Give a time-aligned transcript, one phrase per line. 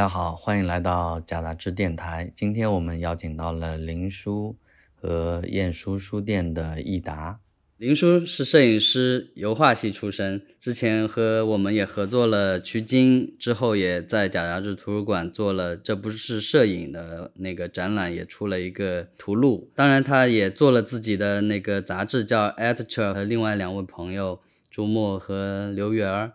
[0.00, 2.32] 大家好，欢迎来到贾杂志电台。
[2.34, 4.56] 今天我们邀请到了林叔
[4.94, 7.40] 和晏书书店的益达。
[7.76, 19.70] 林叔是摄影师，油画系出身，之前和我们也合作了取经，之后也在贾杂志图书馆做了《这不是摄影》的那个展览，也出了一个图录。
[19.74, 24.40] 当然，他也做了自己的那个杂志，叫《Editor》，和另外两位朋友
[24.70, 26.32] 朱墨和刘元。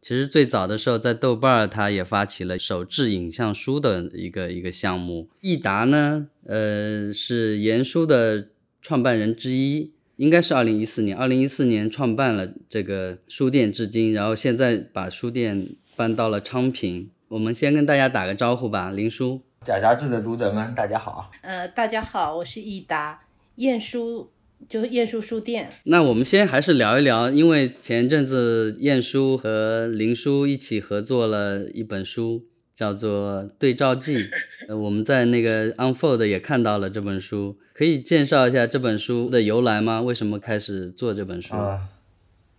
[0.00, 5.28] 其实最早的时候，在豆瓣儿，他也发起了手制影像书的一个一个项目。
[5.40, 8.48] 易达呢，呃，是言书的
[8.80, 9.92] 创办人之一。
[10.16, 17.08] 应该是二零一四年，二零一四年创办了这个书店，至今，然后现在把书店搬到了昌平。
[17.28, 19.42] 我们先跟大家打个招呼吧，林叔。
[19.62, 21.30] 假杂志的读者们，大家好。
[21.42, 23.20] 呃，大家好，我是易达，
[23.56, 24.32] 晏书
[24.66, 25.68] 就是晏殊书店。
[25.84, 32.46] 那我们先还是聊一聊，因为前阵子晏殊和林叔一起合作了一本书。
[32.78, 34.18] 叫做《对照记》，
[34.70, 40.00] 呃，我们在那个 Unfold 也看到了这本书，可以介绍一下这本书的由来吗？
[40.00, 41.56] 为什么开始做这本书？
[41.56, 41.88] 啊，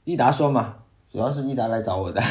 [0.03, 2.21] 益达说嘛，主要是益达来找我的。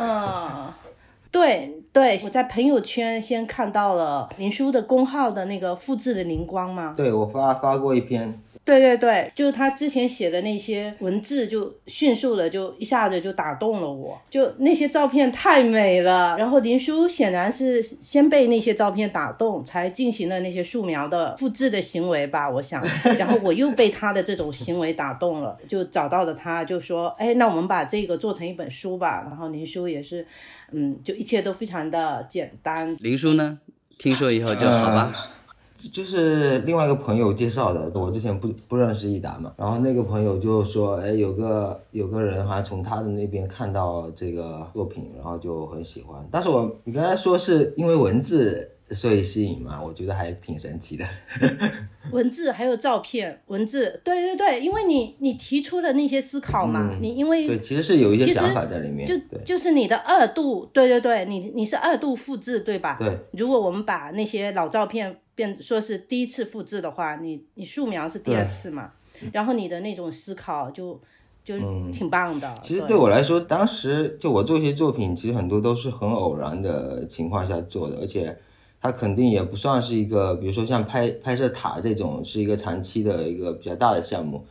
[0.00, 0.66] 嗯，
[1.30, 6.94] 对对，我在朋友圈先看到了林叔的公号的那个复制的灵光嘛。
[6.96, 8.40] 对，我发发过一篇。
[8.68, 16.36] 对对对，就是他之前写的那些文字，就迅速的就一下子就打动了我，就那些照片太美了。
[16.36, 22.84] 然后林叔显然是先被那些照片打动，才进行了那些素描的复制的行为吧，我想。
[23.18, 29.24] 然后我又被他的这种行为打动了，就找到了他，就说，哎，那我们把这个做成一本书吧。
[29.26, 30.26] 然后林叔也是，
[30.72, 32.94] 嗯，就一切都非常的简单。
[33.00, 33.60] 林叔呢，
[33.96, 35.37] 听说以后就好吧。
[35.78, 46.26] 就是另外一个朋友介绍的，我之前不不认识益达嘛，然后那个朋友就说，哎，有个有个人好像从他的那边看到这个作品，然后就很喜欢。
[46.30, 48.70] 但是我你刚才说是因为文字。
[48.90, 51.04] 所以吸引嘛，我觉得还挺神奇的。
[52.10, 62.96] 文字还有照片，文字，对对对，因为你你提出的那些思考嘛，你因为对，其实是有一些想法在里面，就就是你的二度，对对对，你你是二度复制，对吧？
[62.98, 63.14] 对。
[63.32, 68.92] 如果我们把那些老照片变说是第一次复制的话，你你素描是第二次嘛，
[69.32, 70.98] 然后你的那种思考就
[71.44, 71.58] 就
[71.92, 72.58] 挺棒的。
[72.62, 78.34] 其实对我来说，当时就我做一些作品，其实很多都是很偶然的情况下做的，而且。
[78.80, 84.44] 它肯定也不算是一个，比如说像拍拍摄塔这种，是一个长期的一个比较大的项目。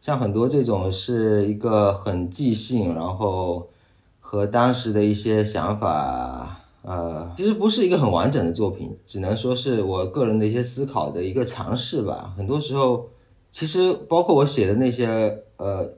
[0.00, 3.68] 像很多这种是一个很即兴，然后
[4.20, 12.34] 和当时的一些想法，呃，其实不是一个很完整的作品，只能说是我个人的一些思考的一个尝试吧。
[12.36, 13.08] 很多时候，
[13.50, 15.88] 其实包括我写的那些呃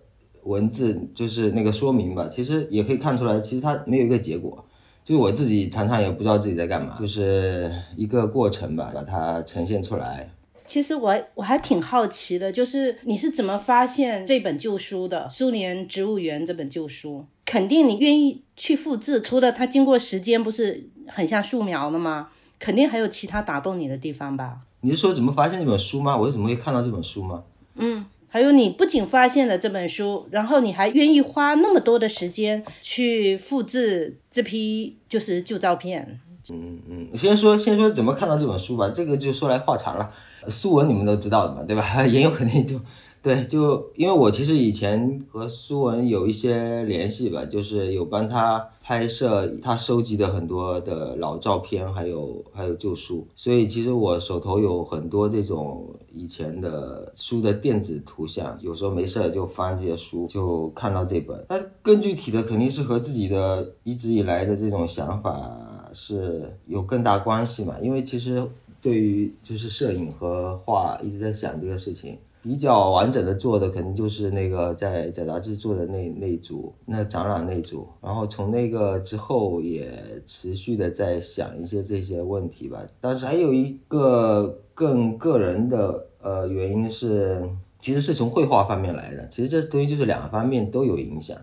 [0.45, 4.65] 文字，就是那个说明吧，其实也可以看出来，其实它没有一个结果。
[5.07, 10.29] 就我自己常常也不知道自己在干嘛，就是一个过程吧，把它呈现出来。
[10.67, 17.25] 其实我我还挺好奇的，就是你是怎么发现这本旧书的《苏联植物园》这本旧书？
[17.45, 22.31] 肯定你愿意去复制，除了它经过时间不是很像素描的吗？
[22.59, 24.63] 肯定还有其他打动你的地方吧？
[24.81, 26.17] 你是说怎么发现这本书吗？
[26.17, 27.45] 我为什么会看到这本书吗？
[27.77, 28.05] 嗯。
[28.29, 36.21] 还有，你不仅发现了这本书，然后你还愿意花那么多的时间去复制这批就是旧照片。
[36.51, 40.11] 嗯嗯，先说先说怎么看到这本书吧，这个就说来话长了。
[40.49, 41.83] 苏文你们都知道的嘛，对吧？
[42.07, 42.81] 也有可能就。
[43.23, 61.45] 对，就因为我其实以前和苏文有一些联系吧，就是有帮他拍摄他收集的很多的老照片，还有还有旧书，所以其实我手头有很多这种以前的书的电子图像，有时候没事就翻这些书，就看到这本。
[61.49, 68.41] 那更具体的肯定是和自己的一直以来的这种想法是有更大关系嘛，因为其实
[68.81, 72.17] 对于就是摄影和画一直在想这个事情。
[72.47, 77.89] 比较完整的做的，肯定就是那个在在杂志做的那那组，那展览那组。
[78.01, 79.91] 然后从那个之后，也
[80.25, 82.87] 持续的在想一些这些问题吧。
[83.01, 87.43] 但是还有一个更个人的呃原因是，
[87.81, 89.27] 其实是从绘画方面来的。
[89.27, 91.37] 其实这东西就是两个方面都有影响，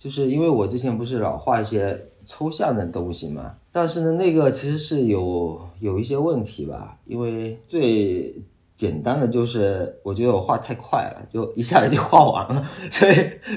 [0.00, 8.34] 就是因为我之前不是老画一些抽象的东西嘛，但是呢，那个其实是有有一些问题吧，因为最。
[8.80, 13.14] 简单的就是，我觉得我画太快了，就一下子就画完了， 所以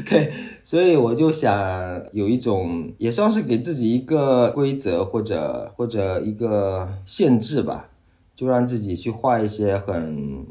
[0.10, 0.34] 对，
[0.64, 7.90] 所以我就想有一种，也算是给自己一个规则或者或者一个限制吧，
[8.36, 10.46] 就让自己去画一些很。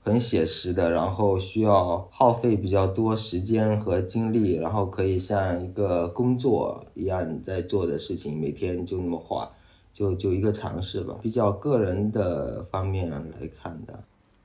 [0.00, 9.50] 很写实的，然后需要耗费比较多时间和精力，然后可以像一个工作一样在做的事情，每天就那么画，
[9.92, 13.92] 就就一个尝试吧，比较个人的方面来看的。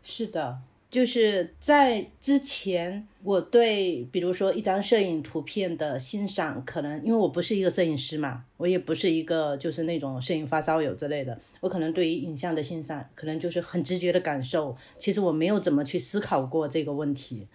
[0.04, 0.60] 是的。
[0.92, 14.78] 就是在之前，我对比如说一张摄影图片的欣赏，可能因为我不是一个摄影师嘛，我也不是一个就是那种摄影发烧友之类的，我可能对于影像的欣赏，可能就是很直觉的感受。
[15.00, 17.48] 其实我没有怎么去思考过这个问题，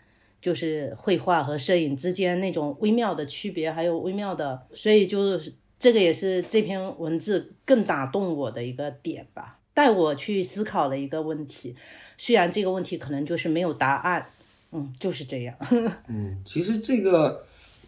[0.43, 11.77] 就是绘画和摄影之间那种微妙的区别，还有微妙的，所以就是这个也是这篇文字更打动我的一个点吧，带我去思考了一个问题。
[12.17, 14.27] 虽然这个问题可能就是没有答案，
[14.73, 15.55] 嗯，就是这样。
[16.11, 17.41] 嗯，其实这个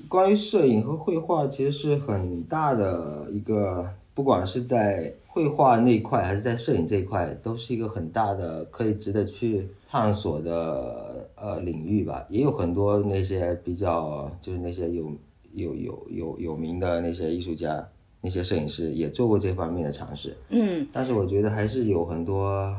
[0.08, 12.25] 关于摄影和绘画，其实是很大的一个，不管是在绘画那一块，还是在摄影这一块，都是一个很大的可以值得去探索的呃领域吧。
[12.28, 15.12] 也有很多那些比较，就是那些有
[15.54, 17.84] 有有有有名的那些艺术家、
[18.20, 20.37] 那些摄影师也做过这方面的尝试。
[20.49, 22.75] 嗯，但是我觉得还是有很多。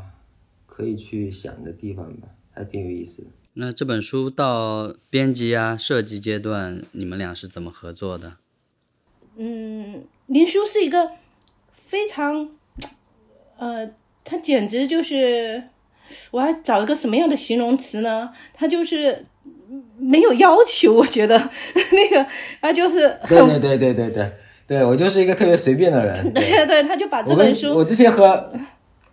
[0.73, 3.27] 可以去想的地方吧，还挺有意思的。
[3.55, 8.37] 那这本书到编辑啊、设计阶段，你们俩是怎么合作的？
[9.35, 11.11] 嗯，林叔是一个
[11.75, 12.49] 非常，
[13.57, 13.91] 呃，
[14.23, 15.61] 他简直就是，
[16.31, 18.31] 我要找一个什么样的形容词呢？
[18.53, 19.25] 他就是
[19.97, 21.37] 没有要求，我觉得
[21.91, 22.25] 那个
[22.61, 24.31] 他就是，对对对对对对，
[24.71, 26.23] 对我就是一个特别随便的人。
[26.31, 28.49] 对对对，他就把这本书，我之前和。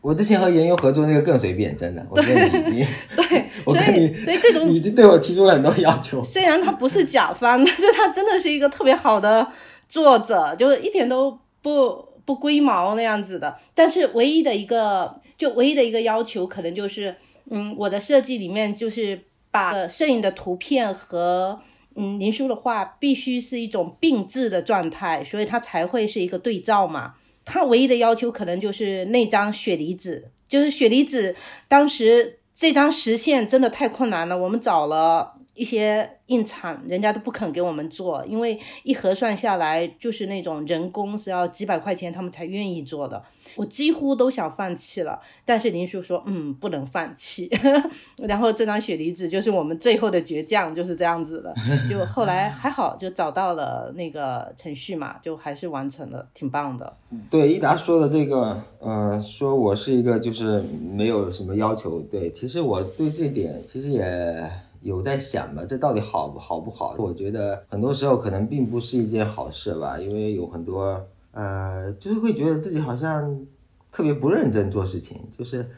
[0.00, 2.06] 我之前和严优合作那个更随便，真的。
[2.08, 6.22] 我跟你已经，对， 我跟你，所以这种已经对我提出了很多要求。
[6.22, 9.44] 虽然他不是甲方，但是他真的是一个特别好的
[9.88, 13.56] 作者，就是一点都不不龟毛那样子的。
[13.74, 17.16] 但是唯一的一个，就唯一的一个要求，可能就是，
[17.50, 19.18] 嗯，我的设计里面就是
[19.50, 21.58] 把摄影的图片和
[21.98, 27.14] 嗯林叔的话必须是一种并置的状态，所以它才会是一个对照嘛。
[27.44, 31.34] 它唯一的要求可能就是那张雪梨纸，就是雪梨纸，
[31.66, 36.08] 当时这张实现真的太困难了，我们找了一些。
[36.28, 43.22] 印厂人家都不肯给我们做，因为一核算下来就是那种人工是要几百块钱，他们才愿意做的。
[43.56, 47.50] 我几乎都想放弃了，但是林叔说，嗯，不能放弃。
[48.28, 51.54] 然后这张雪梨纸就是我们最后的倔强，就是这样子的。
[51.88, 56.94] 就后来还好，就找到了那个程序嘛，就还是完成了，挺棒的。
[57.30, 60.62] 对，一达说的这个，呃，说我是一个就是
[60.94, 62.02] 没有什么要求。
[62.02, 64.50] 对，其实我对这点其实也。
[64.88, 66.96] 有在想吧，这到底好好不好？
[66.98, 73.46] 我觉得很多时候可能并不是一件好事吧，因为有很多呃，就是会觉得自己好像
[73.92, 75.18] 特别不认真做事情。
[75.36, 75.68] 就是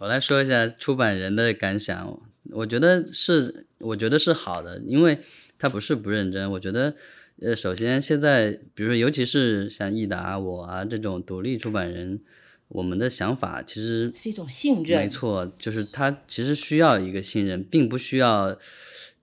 [0.00, 2.18] 我来说一下出版人的感想，
[2.50, 5.18] 我觉得是，我觉得是好的，因为
[5.58, 6.50] 他不是不认真。
[6.52, 6.94] 我觉得，
[7.42, 12.20] 呃，首先现在，比如说，尤其是像易达我啊这种独立出版人。
[12.68, 18.58] 我们的想法其实是一种信任，没错，就是他其实需要一个信任，并不需要。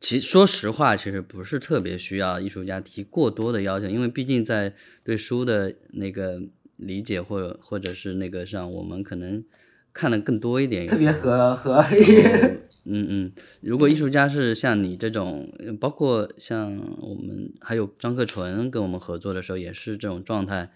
[0.01, 4.73] 其说实话，其实不是特别需要艺术家提过多的要求，因为毕竟在
[5.03, 6.41] 对书的那个
[6.75, 9.43] 理解或者或者是那个上，我们可能
[9.93, 10.85] 看的更多一点。
[10.85, 11.83] 特别和和，
[12.83, 20.69] 嗯 嗯，如果艺术家是像你这种，包括像我们还有张克纯跟我们合作的时候，也是这种状态，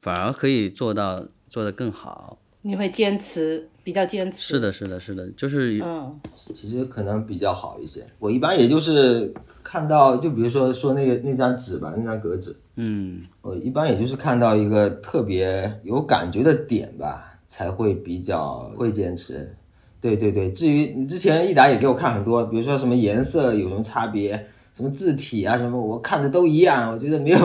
[0.00, 1.28] 反而可以做到。
[1.50, 4.38] 做得更好，你会坚持，比较坚持。
[4.38, 8.06] 是的，是的，是的，就是嗯，其实可能比较好一些。
[8.20, 19.52] 我一般也就是看到，就比如说说那个那张纸吧，那张格纸，嗯，我一般也就是看到一个特别有感觉的点吧，才会比较会坚持。
[20.00, 24.46] 对对对，至于你之前一达也给我看很多，比如说什么颜色有什么差别。
[24.72, 27.38] 什么字体啊，什么我看着都一样，我觉得没有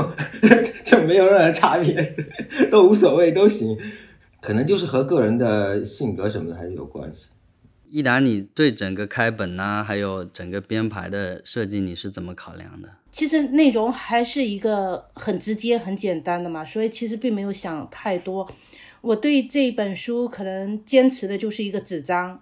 [0.85, 2.15] 就没有任何差别，
[2.69, 3.75] 都无所谓，都行。
[4.39, 7.29] 可能就是和个人的性格什么的还是有关系。
[7.89, 12.89] 一达，你对整个开本呐，还有整个编排的设计，你是怎么考量的？
[13.11, 18.47] 其实内容还是一个很直接、很简单的嘛，所以其实并没有想太多。
[19.01, 22.39] 我对这本书可能坚持的就是一个纸张，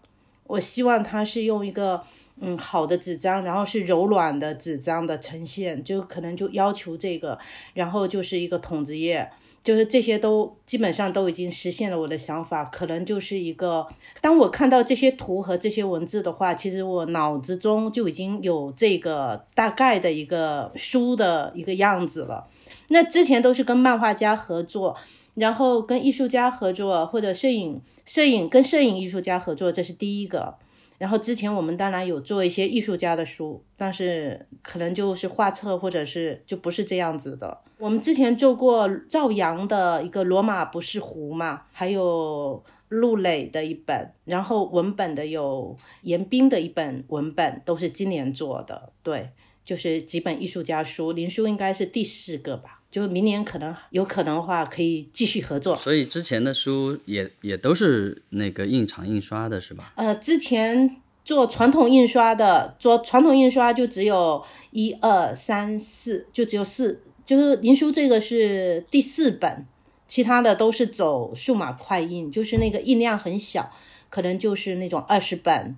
[0.47, 2.03] 我希望它是用一个。
[2.41, 7.37] 嗯，好的纸张，然后是柔软的纸张的呈现，就可能就要求这个，
[7.73, 9.29] 然后就是一个筒子页，
[9.63, 13.87] 就是这些都基本上都已经实现了我的想法，可能就是一个，
[14.19, 22.47] 当我看到这些图和这些文字的话，其实我脑子中就已经有这个大概的一个书的一个样子了。
[22.89, 24.97] 那之前都是跟漫画家合作，
[25.35, 30.55] 然后跟艺术家合作，或者摄影摄影跟摄影艺术家合作，这是第一个。
[30.97, 37.57] 然后之前我们当然有做一些艺术家的书，但是可能就是画册或者是就不是这样子的。
[37.77, 48.89] 我们之前做过赵阳的一个《罗马不是湖》嘛，还有陆磊的一本，然后文本的有严彬的一本文本，都是今年做的。
[49.01, 49.29] 对，
[49.65, 52.81] 就是几本艺术家书，林书应该是第四个吧。
[52.91, 55.75] 就明年可能有可能的话，可以继续合作。
[55.75, 59.93] 所以之前的书也也都是那个印厂印刷的是吧？
[59.95, 69.65] 呃，之前做传统印刷的，做传统印刷就只有一二三四，就只有四，就是林书这个是第四本，
[70.07, 73.71] 其他的都是走数码快印，就是那个印量很小，
[74.11, 75.75] 可能就是那种二十本、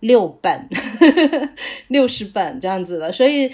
[0.00, 0.68] 六本、
[1.88, 3.12] 六十本这样子的。
[3.12, 3.50] 所以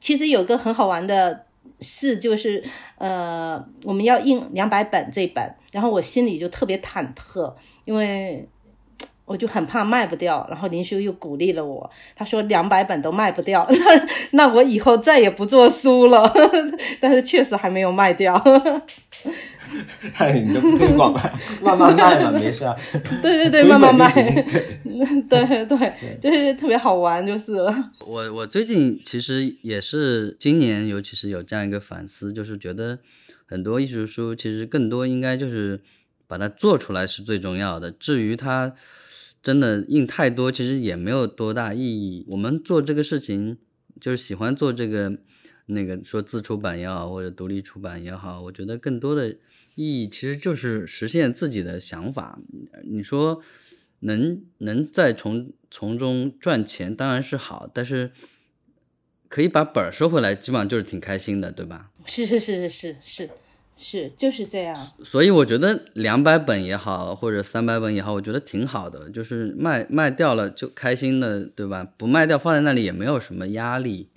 [0.00, 1.44] 其实有个很好玩的。
[1.78, 2.64] 事，就是
[2.96, 7.52] 呃，我们要印两百本这本，然后我心里就特别忐忑，
[7.84, 8.48] 因为
[9.26, 10.46] 我就很怕卖不掉。
[10.48, 16.32] 然后林叔又鼓励了我，他说两百本都卖不掉，那 那我以后再也不做书了。
[16.98, 18.42] 但是确实还没有卖掉。
[20.14, 22.74] 嗨，你都不推广吧，慢慢卖嘛，没事啊。
[23.20, 24.08] 对对对，慢慢卖。
[24.12, 33.00] 对对对，就是特别好玩，就是了我我最近其实也是今年，尤其是有这样一个反思，就是觉得
[33.44, 35.80] 很多艺术书其实更多应该就是
[36.28, 37.90] 把它做出来是最重要的。
[37.90, 38.72] 至于它
[39.46, 42.26] 真的印太多，其实也没有多大意义。
[42.26, 43.56] 我们做这个事情，
[44.00, 45.18] 就是喜欢做这个
[45.66, 49.36] 那个说自出版也好，或者独立出版也好，我觉得更多的。
[49.76, 52.40] 意义其实就是实现自己的想法。
[52.82, 53.40] 你说
[54.00, 58.10] 能能再从从中赚钱，当然是好，但是
[59.28, 61.92] 可以把本儿收回来，基本上就是挺开心的，对吧？
[62.04, 63.30] 是是是是是是
[63.76, 64.74] 是，就是这样。
[65.04, 71.86] 所以我觉得两百本也好，或者三百本也好，我觉得挺好的，就是卖卖掉了就开心的，对吧？
[71.96, 74.08] 不卖掉放在那里也没有什么压力。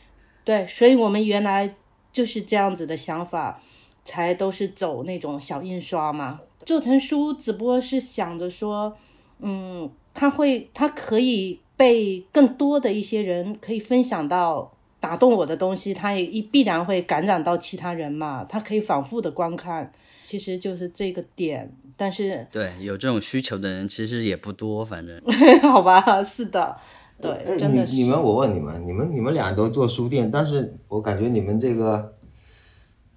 [0.43, 1.75] 对，所以我们原来
[2.11, 3.61] 就是这样子的想法。
[4.05, 8.97] 才都是走那种小印刷嘛，做成书只不过是想着说，
[9.39, 19.91] 嗯，它会，它可以被更多的一些人可以分享到打动我的东西，它也一必然会感染到其他人嘛，他可以反复的观看，
[20.23, 21.71] 其实就是这个点。
[21.95, 25.21] 但是对有这种需求的人其实也不多，反正
[25.69, 26.75] 好吧，是的，
[27.21, 27.95] 对，真的是。
[27.95, 32.13] 你们，我问你们，你们你们俩都做书店，但是我感觉你们这个。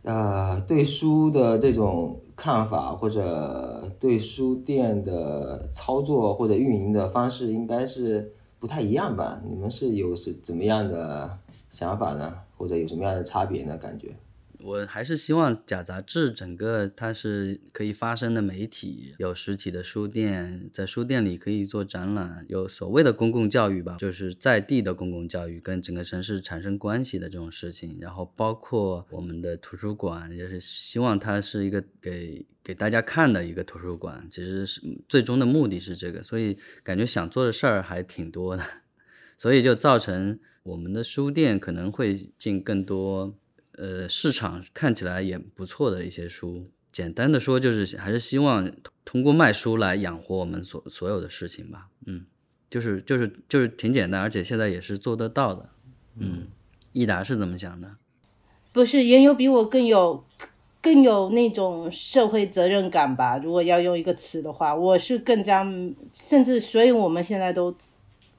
[0.05, 9.41] 呃，对书的这种看法，或者对书店的操作或者运营的方式，应该是不太一样吧？
[9.49, 11.39] 你们是有是怎么样的
[11.73, 12.39] 想法呢？
[12.55, 13.79] 或者有什么样的差别呢？
[13.79, 14.15] 感觉？
[14.61, 27.97] 我还是希望假杂志整个它是可以发声的媒体，有实体的书店，在书店里可以做展览，有所谓的公共教育吧，就是在地的公共教育，跟整个城市产生关系的这种事情。
[27.99, 34.29] 然后包括我们的图书馆，也是希望它是一个给给大家看的一个图书馆。
[34.31, 38.63] 其实是最终的目的是这个，所以感觉想做的事儿还挺多的，
[39.39, 43.35] 所以就造成我们的书店可能会进更多。
[43.79, 48.71] 呃，市场看起来也不错的一些书，简单的说就是还是希望
[49.03, 51.89] 通过卖书来养活我们所所有的事情吧。
[52.05, 52.27] 嗯，
[52.71, 55.71] 就是就是就是挺简单，而且现在也是做得到的。
[56.19, 56.49] 嗯，
[56.93, 57.97] 益达是怎么想的？
[58.73, 60.23] 不是，也有比我更有
[60.83, 63.39] 更有那种社会责任感吧？
[63.39, 65.65] 如果要用一个词的话，我是更加
[66.13, 67.75] 甚至，所以我们现在都。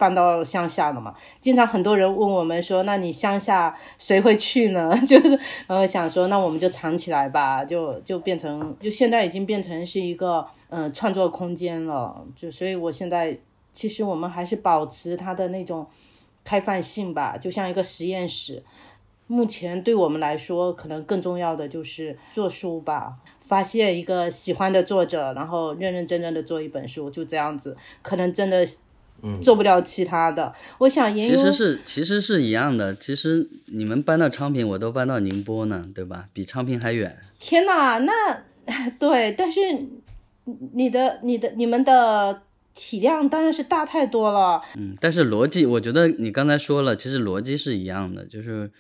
[0.04, 1.16] 搬到乡下了嘛？
[1.40, 12.22] 经常很多人问我们说：“那你乡下谁会去呢？” 就是呃想说，那我们就藏起来吧，就就变成就现在已经变成是一个嗯创作空间了。
[12.36, 13.40] 就所以，我现在
[13.72, 15.88] 其实我们还是保持它的那种
[16.44, 18.62] 开放性吧，就像一个实验室。
[19.28, 28.68] 目前对我们来说，可能更重要的就是做书吧，发现一个喜欢的作者，然后认认真真的做一本书，就这样子，可能真的。
[29.42, 31.16] 做不了其他的，我想。
[31.16, 36.28] 其实是其实是一样的，其实你们搬到昌平，我都搬到宁波呢，对吧？
[36.34, 37.18] 比昌平还远。
[37.40, 38.12] 天哪，那
[39.00, 39.60] 对，但是
[40.74, 42.42] 你的你的你们的
[42.74, 44.62] 体量当然是大太多了。
[44.78, 48.72] 嗯，但是逻辑，我觉得你刚才说了，其实逻辑是一样的，就是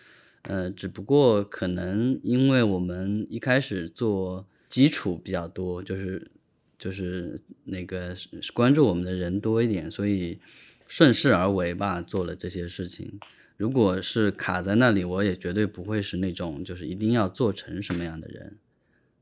[0.43, 6.29] 呃，只不过可能因为我们一开始做基础比较多，就是。
[6.77, 8.15] 就是那个
[8.53, 10.39] 关注我们的人多一点，所以
[10.88, 13.20] 顺势而为吧，做了这些事情。
[13.56, 18.58] 如果是卡在那里，我也绝对不会是那种就是一定要做成什么样的人。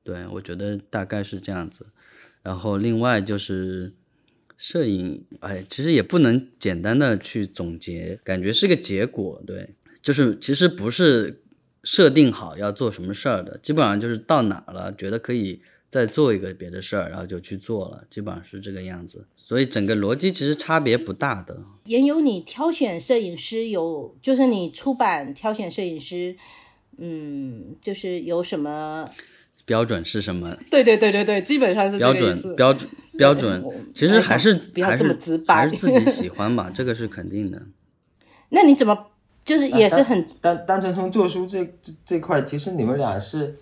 [0.04, 1.86] 对我觉得大概是这样子。
[2.42, 3.94] 然后另外就是
[4.58, 11.44] 摄影，哎，其实也不能简单的去总结，感觉是个结果，对，就是其实不是
[11.84, 19.24] 设定好要做什么事儿的，基本上就是到哪了，觉得可以再做一个别的事儿，然后就去做了，基本上是这个样子。
[19.36, 21.56] 所以整个逻辑其实差别不大的。
[21.84, 26.36] 也有你挑选摄影师有，就是你出版挑选摄影师，
[26.98, 29.10] 嗯，就是有什么？
[29.64, 30.58] 标准是什么？
[30.72, 37.62] 对对对对对，基本上是标准标准 标准，其实还是不要这么直白，还是自己喜欢吧，这个是肯定的。
[38.50, 39.08] 那你怎么
[39.46, 43.56] 就是也是很单单纯从做书这这这块，其实你们俩是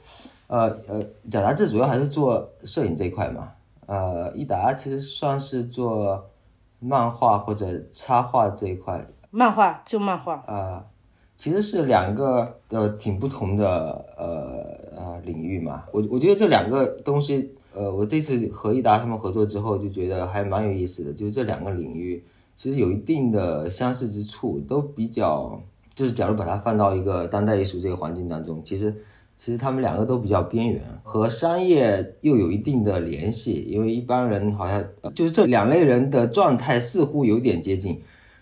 [0.49, 3.51] 呃呃，贾达志主要还是做摄影这一块嘛，
[3.85, 6.27] 呃，益达其实算是做
[6.79, 10.83] 漫画或者插画这一块，漫画就漫画啊。
[11.37, 22.21] 其实是两个呃挺不同的呃呃领域嘛，我我觉得这两个东西，呃，我这次和益达他们合作之后就觉得还蛮有意思的，就是这两个领域
[22.55, 25.61] 其实有一定的相似之处，都比较
[25.95, 28.93] 就是假如把它放到一个当代艺术这个环境当中，其实
[29.39, 34.83] 其实他们两个都比较边缘，和商业又有一定的联系，因为一般人好像
[35.15, 38.01] 就是这两类人的状态似乎有点接近，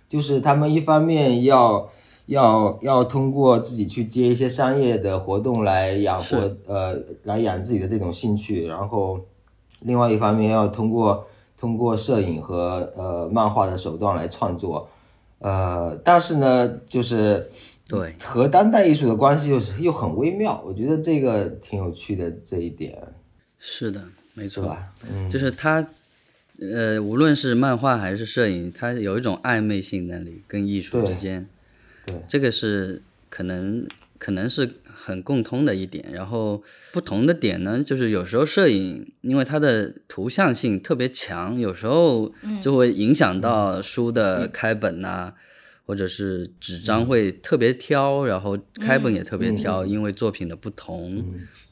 [0.10, 1.88] 就是他们一方面要。
[2.28, 9.18] 要要通过自己去接一些商业的活动来养活，呃，来养自己的这种兴趣，然后，
[9.80, 11.26] 另外一方面要通过
[11.58, 14.90] 通过摄影和呃漫画的手段来创作，
[15.40, 17.50] 呃，但是呢，就是
[17.88, 23.02] 对和当代艺术的关系又是又很微妙，我觉得这个挺有趣的这一点。
[23.58, 24.04] 是的，
[24.34, 24.94] 没错吧？
[25.10, 25.88] 嗯，就是他，
[26.60, 31.48] 呃，无论是漫画还是摄影，它有一种暧昧性那里跟艺术之间。
[32.06, 45.34] 对，这个是可能可能是很共通的一点，然后不同的点呢，就是有时候摄影因为它的图像性特别强，有时候就会影响到书的开本呐。
[45.88, 51.24] 或者是纸张会特别挑，然后开本也特别挑，因为作品的不同，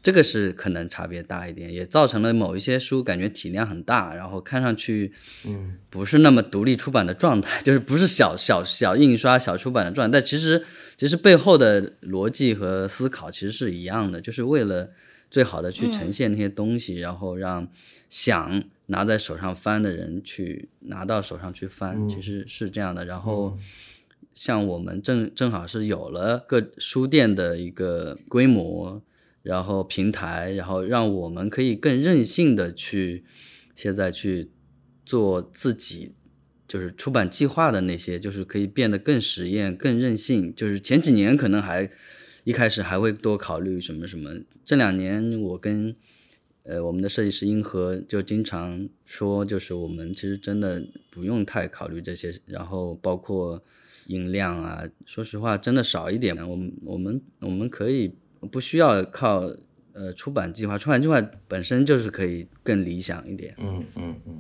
[0.02, 5.12] 这个是可能差别大一点，也造成了某一些书感觉体量很大，然后看上去，
[5.46, 10.64] 嗯，不是那么独立出版的状态， 就是不是小小小印刷小出版的状态，但其实
[10.96, 14.92] 其实背后的逻辑和思考其实是一样的，就是为了
[15.30, 17.68] 最好的去呈现那些东西，然后让
[18.10, 23.58] 想拿在手上翻的人去拿到手上去翻，其实是这样的，然后。
[24.36, 29.02] 像我们正正好是有了个书店的一个规模，
[29.42, 33.24] 然后平台，然后让我们可以更任性的去
[33.78, 34.52] 现在去
[35.06, 36.12] 做自己
[36.68, 40.54] 就是出版计划的那些，就是可以变得更实验、更任性。
[40.54, 41.90] 就是前几年可能还
[42.44, 45.96] 一开始还会多考虑什么什么，这两年我跟
[46.64, 53.64] 呃我们的设计师英和就经常说，就是我们其实真的不用太考虑这些，然后包括。
[54.08, 56.36] 音量啊，说实话，真的少一点。
[56.48, 58.16] 我们我们我们可以
[58.52, 59.42] 不需要靠
[59.94, 63.56] 呃出版计划，出版计划本身就是可以更理想一点。
[63.58, 64.40] 嗯嗯嗯。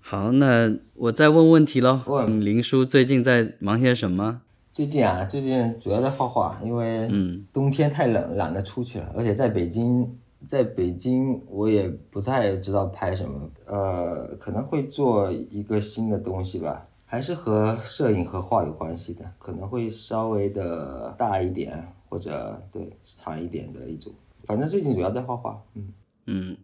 [0.00, 2.02] 好，那我再问问题喽。
[2.06, 4.42] 问林叔最近在忙些什么？
[4.72, 9.12] 最近啊，最近主要在画画，因为嗯冬天太冷，懒得出去了。
[9.16, 16.88] 而且在北京，在北京我也不太知道拍什么，呃，可能会做一个新的东西吧。
[17.12, 24.10] 还是和摄影和画有关系的，可能会稍微的大一点，或者对长一点的一种。
[24.46, 25.92] 反正最近主要在画画，嗯
[26.24, 26.56] 嗯。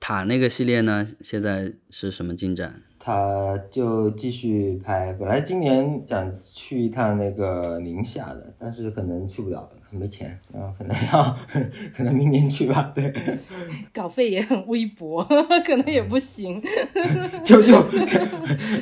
[0.00, 2.80] 塔那个系列呢，现在是什么进展？
[3.10, 11.36] 他就继续拍，本来今年想去一趟那个宁夏的，但是可能去不了，没钱，然后可能要
[11.92, 12.92] 可能明年去吧。
[12.94, 13.12] 对，
[13.92, 15.24] 稿费也很微薄，
[15.66, 16.62] 可能也不行。
[17.42, 17.74] 就就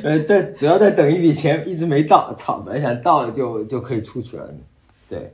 [0.05, 2.59] 呃，在主要在等一笔钱，一直没到，操！
[2.59, 4.47] 本来想到了就就可以出去了。
[5.09, 5.33] 对，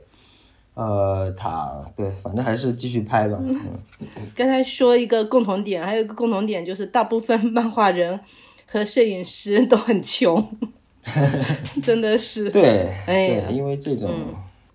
[0.73, 3.37] 呃，他对，反正还是继续拍吧。
[3.41, 3.59] 嗯，
[4.33, 8.17] 刚才说一个共同点，还有一个共同点就是大部分漫画人。
[8.67, 10.43] 和摄影师 都很穷，
[11.83, 14.09] 真的是对，对，因为这种，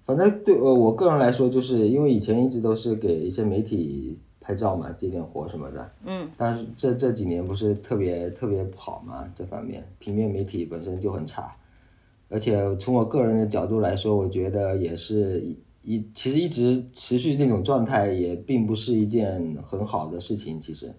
[0.06, 11.54] 反正对我我个人来说，就是因为以前一直都是给一些媒体拍照嘛，接点活什么的，嗯，但是这这几年不是特别特别不好嘛，这方面平面媒体本身就很差，
[12.28, 15.44] 而且从我个人的角度来说，我觉得也是
[15.82, 20.92] 一其实一直持续这种状态也并不是一件很好的事情，其实。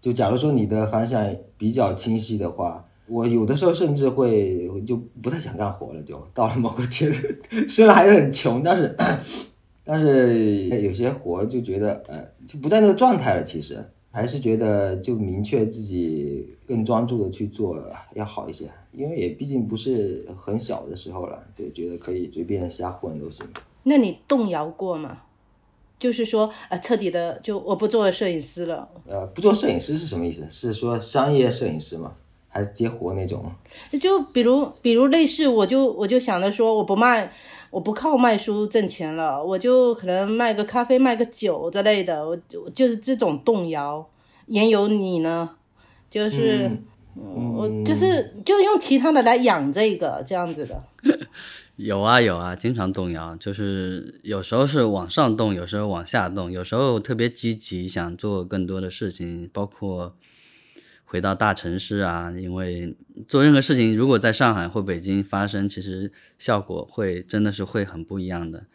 [0.00, 1.24] 就假如说你的方向
[1.58, 8.96] 比较清晰的话，我有的时候甚至会就不太想干活了，就 到了某个阶段，虽然还是很穷，但是
[9.84, 13.42] 但是有些活就觉得呃就不在那个状态了。
[13.42, 17.76] 其实还是觉得就明确自己更专注的去做
[18.14, 23.46] 要好一些，因为也毕竟不是很小的时候了，对，觉得可以随便瞎混都行。
[23.82, 25.22] 那你动摇过吗？
[26.00, 28.88] 就是说，呃，彻底的就我不做摄影师了。
[29.06, 30.44] 呃，不做摄影师是什么意思？
[30.50, 32.14] 是说商业摄影师吗？
[32.48, 33.44] 还是接活那种？
[34.00, 37.32] 就比如，比如类似，我就我就想着说，我不卖，
[37.70, 44.04] 我不靠卖书挣钱了，我就可能卖个咖啡、卖个酒之类的，我就就是这种动摇。
[44.46, 45.48] 言有你呢，
[46.10, 46.68] 就是，
[47.14, 50.82] 我就是就用其他的来养这个这样子的。
[51.82, 60.16] 有啊有啊，经常动摇，就是有时候是往上动，有时候往下动，有时候特别积极，想做更多的事情，包括。
[61.04, 62.94] 回到大城市啊，因为
[63.26, 68.66] 做任何事情，如果在上海或北京发生，其实效果会真的是会很不一样的。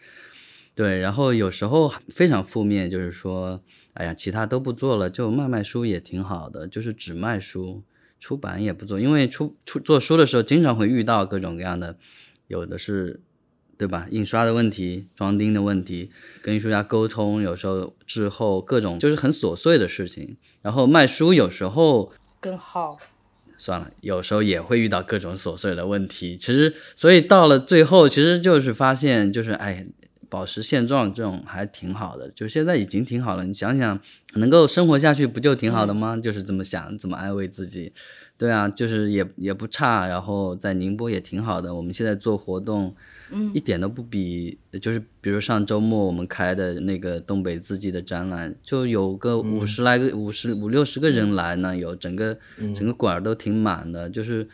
[0.73, 3.61] 对，然后有时候非常负面，就是说，
[3.93, 7.83] 哎呀，其他都不做了，就卖卖书也挺好的，就是只卖书，
[8.19, 11.97] 出版也不做，因为出出做书的时候，经常会遇到各种各样的，
[12.47, 13.19] 有的是，
[13.77, 14.07] 对吧？
[14.11, 20.37] 印刷的问题，装订的问题，跟艺术家沟通，有时候滞后，各种就是很琐碎的事情。
[20.61, 22.11] 然后卖书有时候。
[22.39, 22.99] 更好，
[23.57, 26.37] 算了，有时候也会遇到各种琐碎的问题。
[26.37, 29.87] 其实，所以到了最后，其实就是发现，就是哎，
[30.35, 32.29] 保持现状这种还挺好的。
[32.31, 33.97] 就现在已经挺好了，你想想，
[34.33, 36.17] 能够生活下去，不就挺好的吗？
[36.17, 37.93] 就是这么想，怎么安慰自己。
[38.37, 41.73] 对啊，就是也也不差，然后在宁波也挺好的。
[41.73, 42.93] 我们现在做活动，
[43.31, 52.37] 嗯，一点都不比，就是比如上周末我们开的那个东北自己的展览，就有个五十来个、五十五六十个人来呢，有整个
[52.75, 54.09] 整个馆儿都挺满的。
[54.09, 54.45] 就是，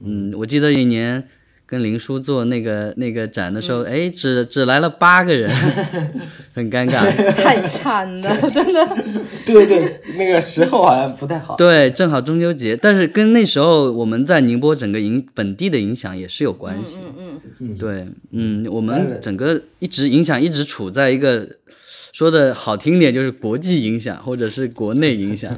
[0.00, 1.28] 嗯，我记得一年。
[1.70, 5.54] 跟林叔做那个那个展的时候，哎，只只来了八个人，
[6.54, 7.04] 很尴尬，
[7.36, 8.96] 太惨了， 真的。
[9.44, 11.56] 对对，那个时候好像不太好。
[11.56, 17.00] 对，正好中秋节，但是跟那时候我们在宁波整个影本地的影响也是有关系。
[17.18, 17.76] 嗯嗯。
[17.76, 21.46] 对，嗯，我们整个一直影响一直处在一个
[22.14, 25.54] 说的好听点就是国际影响，或者是国内影响。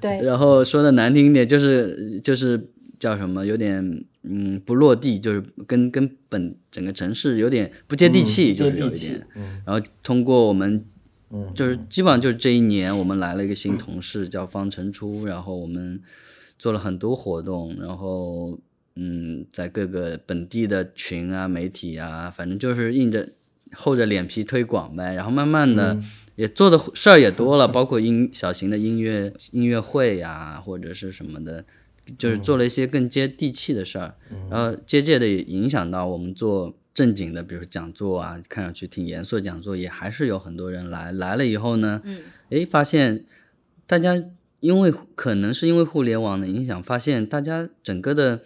[0.00, 0.20] 对。
[0.22, 4.02] 然后说的难听点就是就是叫什么，有点。
[4.24, 9.26] 嗯，不落地就是跟跟本整个城市有点不接地气，就是有一点。
[9.66, 10.84] 然后通过我们，
[11.54, 16.00] 就是基本上就是这一年，我们来了一个新同事叫方晨初，然后我们
[16.56, 18.56] 做了很多活动，然后
[18.94, 23.28] 嗯，在各个本地的群啊、媒体啊，反正就是硬着
[23.72, 25.14] 厚着脸皮推广呗。
[25.14, 26.00] 然后慢慢的
[26.36, 31.64] 也做的事儿也多了，包括音小型的音乐音乐会呀，或者是什么的。
[32.18, 34.14] 就是做了一些更接地气的事儿，
[34.50, 41.12] 然后间接的影响到我们做正经的，比如讲座啊，看上去挺严肃的讲座，也还是有很多人来。
[41.12, 42.02] 来了以后呢，
[42.50, 43.24] 哎，发现
[43.86, 44.22] 大家
[44.60, 48.42] 因为可能是因为互联网的影响，发现大家整个的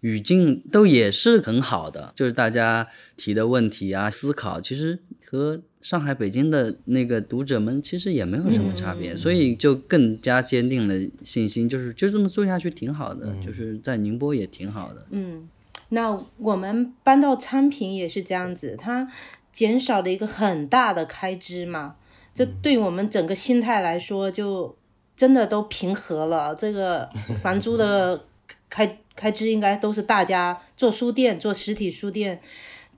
[0.00, 5.62] 语境都也是很好的，就是大家提的问题啊，思考其实和。
[5.80, 15.06] 上海、北京的那个读者们其实也没有什么差别，所以就更加坚定了信心，就是就这么做下去挺好的，就是在宁波也挺好的。
[15.10, 15.48] 嗯，
[15.88, 19.10] 那我们搬到昌平也是这样子，它
[19.50, 21.96] 减少了一个很大的开支嘛，
[22.34, 24.76] 这对我们整个心态来说，就
[25.16, 26.54] 真的都平和了。
[26.54, 27.08] 这个
[27.42, 28.26] 房租的
[28.68, 32.38] 开开支应该都是大家做书店、做实体书店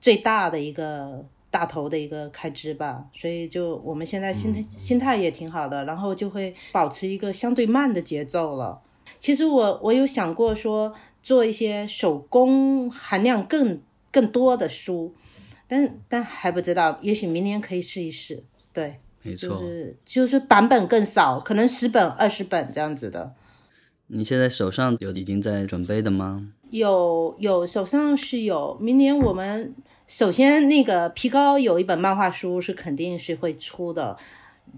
[0.01, 1.25] 最大的一个。
[1.53, 8.81] 大头的一个开支吧，所以就我们现在心态心态也挺好的，然后就会保持一个相对慢的节奏了。
[9.19, 13.79] 其实我我有想过说做一些手工含量更
[14.11, 15.13] 更多的书，
[15.67, 18.43] 但但还不知道，也许明年可以试一试。
[18.73, 23.35] 对，没错，就是就是版本更少，可能十本二十本这样子的。
[24.07, 26.49] 你现在手上有已经在准备的吗？
[26.71, 29.75] 有有，手上是有，明年我们。
[30.13, 34.15] 首先，那个皮高有一本漫画书是肯定是会出的，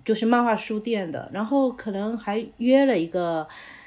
[0.06, 1.30] 就是漫画书店的。
[1.34, 3.46] 然后可能还约了一个，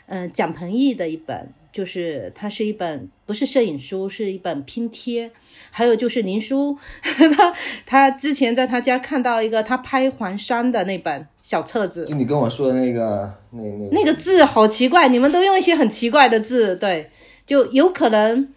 [0.08, 5.30] 嗯，蒋鹏毅的一本，就是它是一本不是摄影书，是一本拼贴。
[5.70, 6.76] 还有就是林叔，
[7.34, 7.54] 他
[7.87, 17.11] 他之前在他家看到一个他拍黄山的那本小册子，就你跟我说的那个那那那个字好奇怪，你们都用一些很奇怪的字，对，
[17.46, 18.52] 就有可能。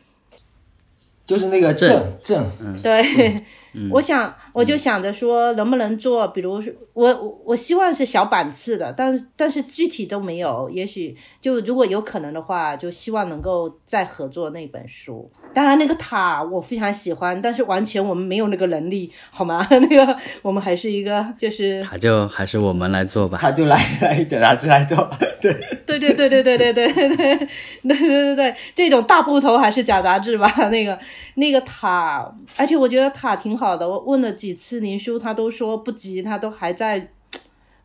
[1.31, 1.89] 就是那个正
[2.21, 2.45] 正，
[2.81, 3.01] 对，
[3.91, 10.69] 我想我就想着说，能不能做，比如说我我我希望是小版次的，但是但是具体都没有。
[10.69, 15.29] 也许就如果有可能的话，就希望能够再合作那本书。
[15.53, 19.65] 当然，那个塔我非常喜欢，但是完全我们没有那个能力，好吗？
[19.69, 23.37] 那个我们还是一个就是塔就还是我们来做吧。
[23.41, 25.09] 他就来来假杂志来做，
[25.41, 25.53] 对
[25.85, 27.47] 对对对对对对对对对对
[27.83, 30.49] 对对对，这种大部头还是假杂志吧。
[30.69, 30.97] 那个
[31.35, 33.87] 那个塔，而且我觉得塔挺好的。
[33.87, 37.11] 我问了几次林叔，他都说不急，他都还在，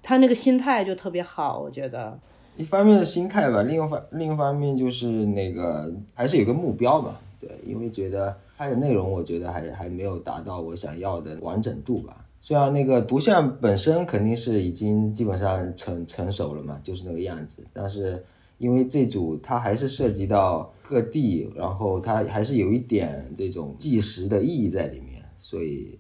[0.02, 2.18] 他那个心态就特别好，我觉得。
[2.56, 7.18] 一方面是心态吧，另一方另一方面就是那个还是有个目标嘛。
[7.38, 12.24] 对，因为觉得它的内容，我觉得还还没有达到我想要的完整度吧。
[12.40, 18.24] 虽然那个图像本身肯定是已经基本上成成熟了嘛，就是那个样子，但是
[18.56, 25.98] 因为这组它还是涉及到各地，然后它还是有一点这种纪实的意义在里面，所以，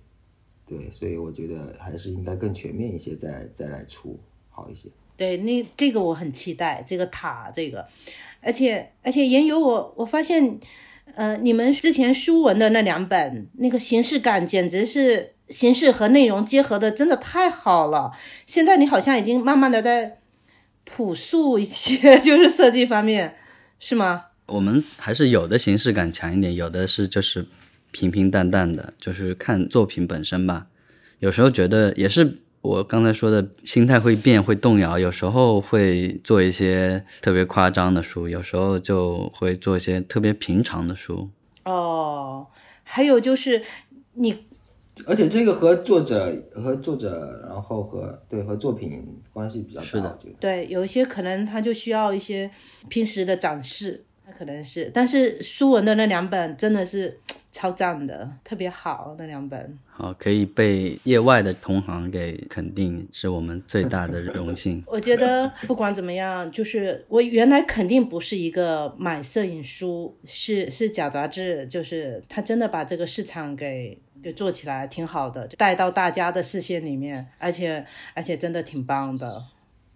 [0.66, 4.18] 对，所以我觉得还是应该更全面一些，再再来出
[4.50, 4.88] 好一些。
[5.16, 7.86] 对，那这个我很期待这个塔，这个，
[8.40, 10.58] 而且而且也有我我发现。
[11.14, 18.10] 呃，你们之前书文的那两本，那个形式感简直是形式和内容结合的，真的太好了。
[18.44, 20.18] 现在你好像已经慢慢的在
[20.84, 23.36] 朴素一些， 就是设计方面，
[23.78, 24.26] 是吗？
[24.46, 27.46] 我们还是有的形式感强一点，有的是就是
[27.96, 30.66] 平平淡淡的，就是看作品本身吧。
[31.20, 32.38] 有时候觉得也是。
[32.62, 41.30] 我刚才说的心态会变，会动摇，有时候会做一些特别夸张的书，有时候就会做一些特别平常的书。
[41.64, 42.44] 哦，
[42.82, 43.62] 还有就是
[44.14, 44.36] 你，
[45.06, 49.00] 而且这个和作者和作者，然后和对和作品
[49.32, 49.86] 关系比较大。
[49.86, 52.50] 是的，对，有一些可能他就需要一些
[52.88, 57.20] 平时的展示，那可能是，但是书文的那两本真的是。
[57.56, 64.84] 超赞的，特别好那两本，好可以被业外的同行给肯定，是我们最大的荣幸。
[64.86, 79.42] 我觉得不管怎么样，就是我原来肯定不是一个买摄影书，是是假杂志，就是他真的把这个市场给给做起来，挺好的，带到大家的视线里面，而且而且真的挺棒的。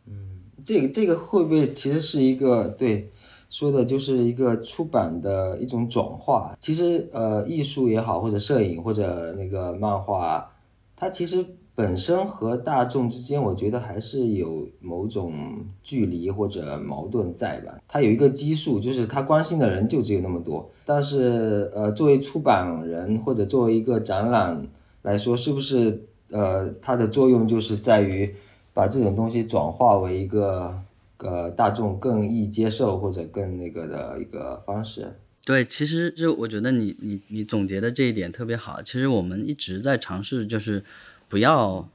[0.06, 3.10] 嗯，这个这个会不会其实是一个对？
[3.50, 6.56] 说的就是一个出版的一种转化。
[6.60, 10.48] 其实，呃，艺术也好，或者摄影，或者那个漫画，
[10.94, 15.34] 它其实本身和大众之间，我觉得还是有某种
[15.82, 17.76] 距离或者矛盾在吧。
[17.88, 20.70] 它有一个基数，就是它关心的人就只有那么多。
[20.86, 24.64] 但是，呃，作为出版人或者作为一个展览
[25.02, 28.32] 来说，是不是呃，它的作用就是在于
[28.72, 30.78] 把这种东西转化为一个。
[31.22, 35.20] 呃，大众更易接受或者更那个的一个方式。
[35.44, 38.82] 对，其实就我觉得你你你总结的这一点特别好。
[38.82, 40.84] 其实我们一直在尝试，就是
[41.28, 41.88] 不要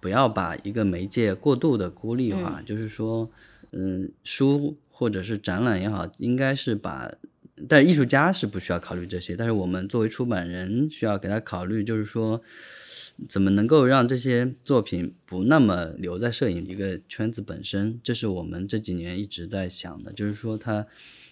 [0.00, 2.62] 不要把一个媒介过度的孤立化。
[2.64, 3.30] 就是说，
[3.72, 7.12] 嗯，书或者是展览也好，应该是把，
[7.68, 9.36] 但艺术家是不需要考虑这些。
[9.36, 12.42] 但是我们作为出版人，需要给他考虑，就是说。
[13.30, 17.98] 怎么能够让这些作品不那么留在摄影一个圈子本身？
[18.02, 20.86] 这是我们这几年一直在想的，就是说他，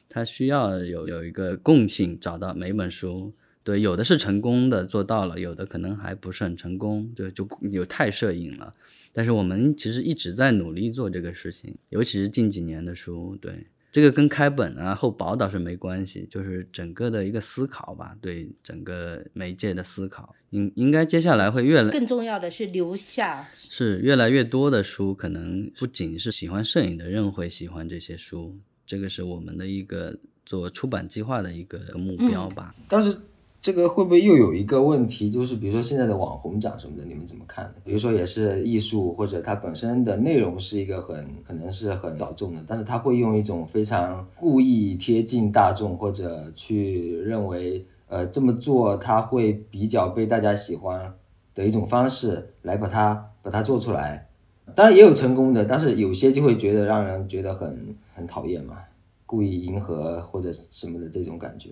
[0.09, 8.73] 他需要有有一个共性，找到每本书，对，有的是成功的做到了，有的可能还不是很成功，对，就有太摄影了。
[9.13, 13.67] 但是我们其实一直在努力做这个事情，尤其是近几年的书，对。
[13.95, 32.75] 这个跟开本啊后薄倒是没关系，就是整个的一个思考吧，对整个媒介的思考，应应该接下来会越来更重要的是留下，是越来越多的书，可能不仅是喜欢摄影的人会喜欢这些书，这个是我们的一个做出版计划的一个目标吧。
[32.89, 33.17] 但是。
[33.65, 37.75] 这个会不会又有一个问题，就是比如说现在的网红奖什么的，你们怎么看？
[37.83, 51.15] 比如说也是艺术，或者它本身的内容是一个很可能是很小众的，但是他会用一种非常故意贴近大众，或者去认为呃这么做他会比较被大家喜欢
[51.55, 54.29] 的一种方式来把它把它做出来。
[54.75, 58.77] 当然也有成功的，但是有些就会觉得让人觉得很很讨厌嘛，
[59.25, 61.71] 故意迎合或者什么的这种感觉。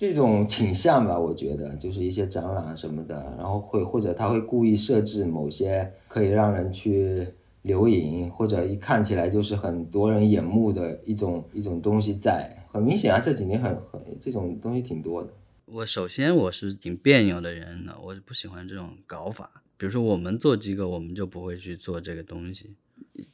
[0.00, 7.28] 这种倾向吧，我觉得就是一些展览什么的，然后会或者他会故意设置某些可以让人去
[7.60, 12.64] 留影，或者一看起来就是很多人眼目的一种一种东西在。
[12.72, 15.28] 很明显啊，这几年很很这种东西挺多的。
[15.66, 19.62] 我首先我是挺别扭的人呢，我不喜欢这种搞法。
[19.76, 22.70] 比如说我们做机构，我们就不会去做这个东西。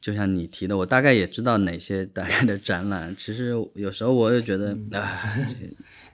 [0.01, 3.15] 就像你提的，我大概也知道哪些大概的展览。
[3.15, 5.33] 其实有时候我也觉得啊。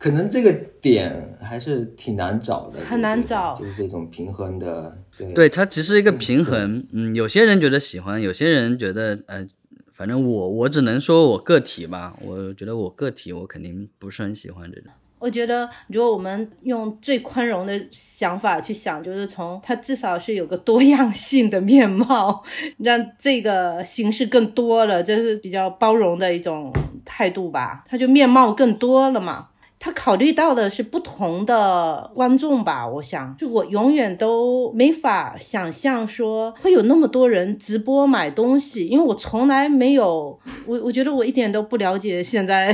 [0.04, 6.86] 可能这个点还是挺难找的，很难找就是这种平衡的，对对，它其实一个平衡。
[6.92, 9.48] 嗯，有些人觉得喜欢，有些人觉得呃，
[9.94, 14.92] 反正我我只能说我个体吧，我觉得我个体我肯定不是很喜欢这种。
[15.20, 22.44] 我觉得，如果我们用最宽容的想法去想，就是从它至少是有个多样性的面貌，
[22.80, 26.74] 让这个形式更多了，这是比较包容的一种
[27.06, 27.86] 态度吧。
[27.88, 29.48] 它就面貌更多了嘛。
[29.84, 42.72] 他考虑到的是不同的观众吧，我想，就我永远都没法想象说会有那么多人直播买东西，因为我从来没有，我我觉得我一点都不了解现在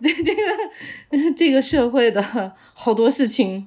[0.00, 3.66] 这 这个这个社会的好多事情。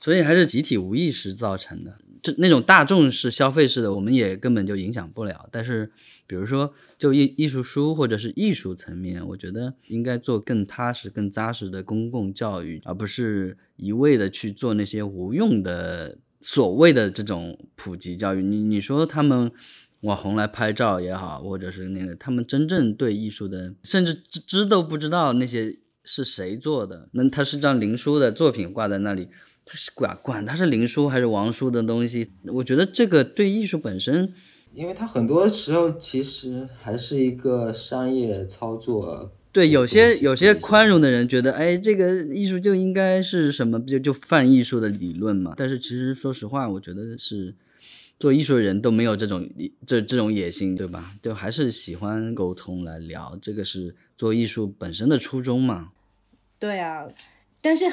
[0.00, 1.92] 所以还是集体无意识造成的。
[2.24, 5.46] 这那种大众式消费式的，我们也根本就影响不了。
[5.52, 5.92] 但是，
[6.26, 18.42] 比如说就艺艺术书或者是艺术层面，我觉得应该做更踏实、更扎实的公共教育，而不是一味的去做那些无用的所谓的这种普及教育。
[18.42, 19.52] 你你说他们
[20.00, 29.28] 网红来拍照也好，或者是那个他们真正对艺术的，甚至知知都不知道那些是谁做的，那他是张林书的作品挂在那里。
[29.64, 34.32] 他是管管他是林书还是王书的东西，我觉得这个对艺术本身，
[34.74, 39.32] 因为他很多时候其实还是一个商业操作。
[39.52, 45.54] 对有些有些宽容的人觉得，哎，这个艺术就应该是什么，就就泛艺术的理论嘛。
[45.56, 47.54] 但是其实说实话，我觉得是
[48.18, 49.48] 做艺术的人都没有这种
[49.86, 51.14] 这这种野心，对吧？
[51.22, 55.90] 就还是喜欢沟通来聊，这个是做艺术本身的初衷嘛。
[56.58, 57.06] 对啊，
[57.64, 57.90] 但是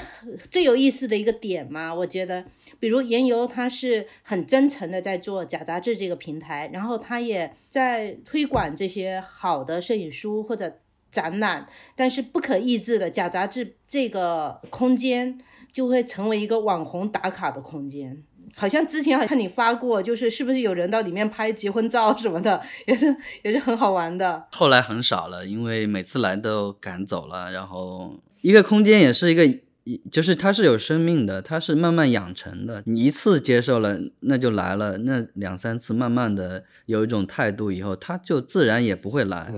[0.50, 2.44] 最有意思的一个点嘛，我觉得，
[2.78, 10.80] 比如言游，他是很真诚的在做假杂志这个平台，然后他也在推广这些好的摄影书或者
[11.10, 15.40] 展览，但是不可抑制的假杂志这个空间
[15.72, 18.22] 就会成为一个网红打卡的空间。
[18.54, 24.46] 好像之前好像你发过，就是是不是有人到里面拍结婚照什么的，也是也是很好玩的。
[24.52, 27.50] 后来很少了，因为每次来都赶走了。
[27.54, 29.46] 然后一个空间也是一个，
[29.84, 32.84] 一就是它是有生命的，它是慢慢养成的。
[32.86, 39.52] 你一次接受了，那就来了；那两三次慢慢的有一种态度以后，它就自然也不会来。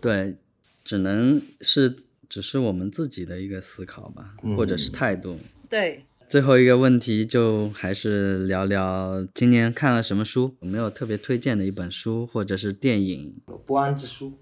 [0.00, 0.36] 对，对，
[0.84, 1.96] 只能是
[2.28, 5.38] 只是我们自己的一个思考吧，或者是态度。
[5.68, 13.34] 对，最后一个问题就还是聊聊今年看了什么书，有没有特别推荐的一本书或者是电影？
[13.66, 14.34] 不安之书，对，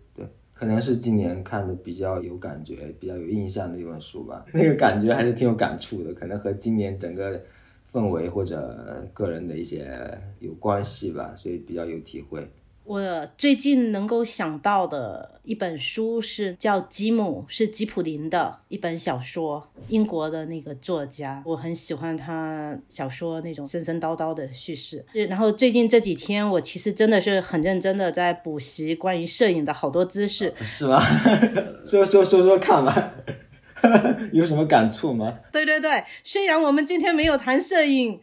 [0.63, 4.47] 可能是今年看的比较有感觉、比较有印象的一本书吧。
[4.55, 7.43] 那个感觉还是挺有感触的，可能和今年整个
[7.93, 9.91] 氛围或者个人的一些
[10.39, 12.49] 有关系吧，所以比较有体会。
[12.85, 25.05] 我最近能够想到的一本书是叫《吉姆》，是吉普林的一本小说，英国的那个作家，我很喜欢他小说那种神神叨叨的叙事。
[25.29, 30.53] 然后最近这几天，我其实真的是很认真的在补习关于摄影的好多知识。
[30.61, 31.01] 是吗？
[31.87, 33.15] 说说说说看吧，
[34.33, 35.39] 有什么感触吗？
[35.53, 38.21] 对对对，虽然我们今天没有谈摄影，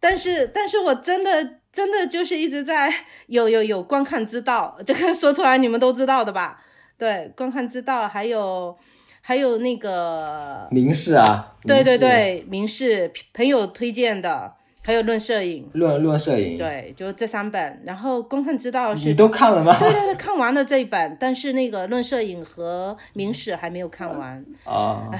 [0.00, 2.90] 但是但是我真的真的就是一直在
[3.28, 6.64] 有有有观看之道，这个说出来你们都知道的吧？
[6.96, 8.74] 对，观看之道，还有
[9.20, 17.82] 还有那个，明示啊，对对，对，明示朋友推荐的，还有论摄影，论论摄影，对，就这三本。
[17.84, 19.76] 然后观看之道是你都看了吗？
[19.78, 25.10] 对对对，看完了这一本，但是那个论摄影和明史还没有看完，啊，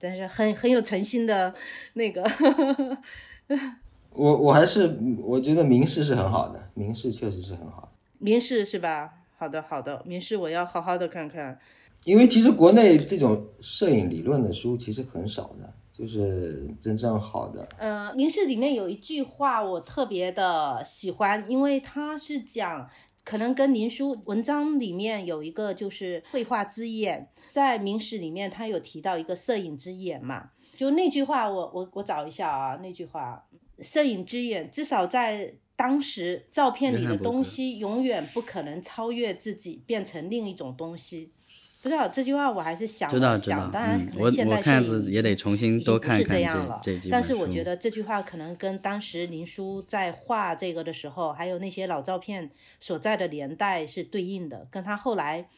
[0.00, 1.52] 但是很很有诚心的
[1.92, 2.26] 那个。
[4.18, 7.88] 我我还是我觉得明示是很好的，明示确实是很好的。
[8.18, 9.14] 民事是吧？
[9.38, 11.56] 好的，好的，民事我要好好的看看。
[12.04, 17.68] 因为其实国内这种摄影理论的书其实很少的，就是真正好的。
[17.78, 22.90] 呃，民事里面有一句话我特别的喜欢，因为它是讲，
[23.24, 33.44] 可能跟林书文章里面有一个就是绘画之眼，在明史里面他有提到一个摄影之眼嘛，就那句话我我我找一下啊，那句话，
[33.80, 35.54] 摄影之眼至少在。
[35.78, 41.30] 当时照片里的东西永远不可能超越自己，变成另一种东西。
[41.80, 52.50] 不知道这句话我还是想知道知道了想，当然可能现代我看摄影子也得重新多看看这样了但是我觉得这句话可能跟当时林叔在画这个的时候，还有那些老照片
[52.80, 55.48] 所在的年代是对应的，跟他后来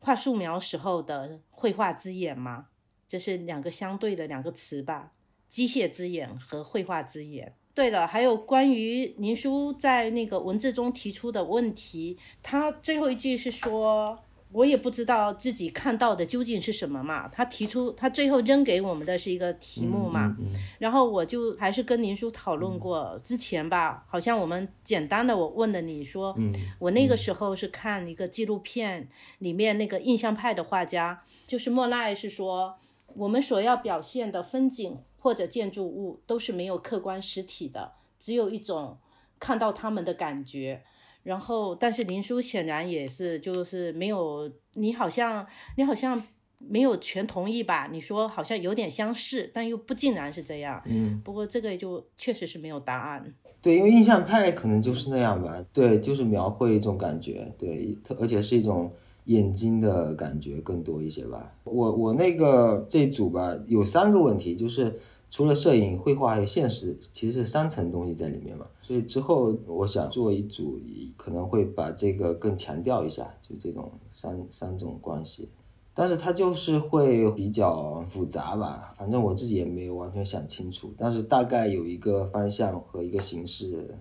[0.00, 2.66] 画素描时候的绘画之眼嘛，
[3.08, 5.12] 这是两个相对的两个词吧，
[5.48, 7.54] 机械之眼和绘画之眼。
[7.74, 14.18] 对了，还有关于林叔在那个文字中提出的问题，他最后一句是说，
[14.52, 17.26] 我也不知道自己看到的究竟是什么嘛。
[17.28, 20.36] 他提出，他最后扔给我们的是一个题目嘛，
[20.78, 26.36] 然后我就还是跟林叔讨论过，之前吧，好像我们简单的我问了你说，
[26.78, 29.08] 我那个时候是看一个纪录片，
[29.38, 32.74] 里面那个印象派的画家，就是莫奈是说，
[33.14, 38.98] 我们所要表现的风景或者建筑物都是没有客观实体的，只有一种
[39.38, 40.82] 看到他们的感觉。
[41.22, 45.46] 然后，但是林叔显然也是，就是没有，你好像
[45.76, 46.20] 你好像
[46.58, 47.88] 没有全同意吧？
[47.92, 50.82] 你说好像有点相似，但又不尽然是这样。
[50.86, 53.32] 嗯，不过这个就确实是没有答案。
[53.60, 55.64] 对，因为印象派可能就是那样吧。
[55.72, 58.92] 对，就是描绘一种感觉，对，而且是一种
[59.26, 61.54] 眼睛的感觉更多一些吧。
[61.62, 64.98] 我我那个这组吧，有三个问题，就是。
[65.32, 68.66] 除了摄影、绘画还有现实，其实是三层东西在里面嘛。
[68.82, 70.78] 所以之后我想做一组，
[71.16, 75.48] 可能会把这个更强调一下，就这种三三种关系。
[75.94, 80.92] 但是它就是会比较复杂吧，反正我自己也没有完全想清楚。
[80.98, 83.96] 但是大概有一个方向和一个形式，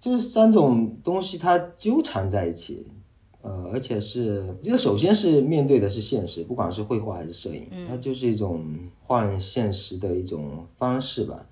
[0.00, 2.86] 就是三种东西它纠缠在一起。
[3.42, 8.64] 呃，而且是，就首先是面对的是现实，不管是绘画还是摄影，它就是一种
[9.02, 11.44] 换现实的一种方式吧。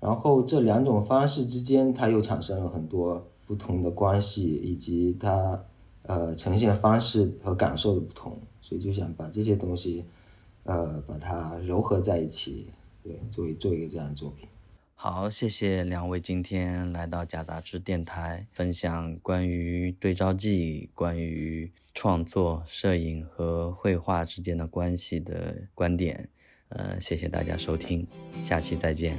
[0.00, 5.64] 然后这两种方式之间，它又产生了很多不同的关系，以及它
[6.02, 10.04] 呃呈现方式和感受的不同，所以就想把这些东西，
[10.64, 12.66] 呃，把它糅合在一起，
[13.02, 14.48] 对，作为做一个这样的作品。
[14.98, 26.30] 好，谢谢两位今天来到假杂志电台，分享关于对照记、关于创作、摄影和绘画之间的关系的观点。
[26.70, 28.06] 呃，谢谢大家收听，
[28.42, 29.16] 下期再见。